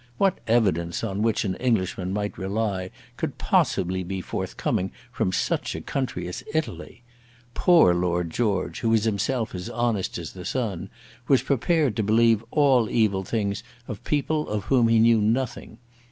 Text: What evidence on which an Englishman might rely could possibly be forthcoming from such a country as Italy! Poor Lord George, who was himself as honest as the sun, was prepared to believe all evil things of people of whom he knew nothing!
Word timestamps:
What 0.17 0.39
evidence 0.47 1.03
on 1.03 1.21
which 1.21 1.45
an 1.45 1.53
Englishman 1.57 2.11
might 2.11 2.35
rely 2.35 2.89
could 3.17 3.37
possibly 3.37 4.03
be 4.03 4.19
forthcoming 4.19 4.89
from 5.11 5.31
such 5.31 5.75
a 5.75 5.81
country 5.81 6.27
as 6.27 6.43
Italy! 6.55 7.03
Poor 7.53 7.93
Lord 7.93 8.31
George, 8.31 8.79
who 8.79 8.89
was 8.89 9.03
himself 9.03 9.53
as 9.53 9.69
honest 9.69 10.17
as 10.17 10.33
the 10.33 10.43
sun, 10.43 10.89
was 11.27 11.43
prepared 11.43 11.95
to 11.97 12.01
believe 12.03 12.43
all 12.49 12.89
evil 12.89 13.23
things 13.23 13.61
of 13.87 14.03
people 14.03 14.49
of 14.49 14.63
whom 14.63 14.87
he 14.87 14.97
knew 14.97 15.21
nothing! 15.21 15.77